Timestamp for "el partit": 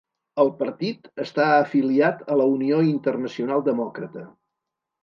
0.43-1.09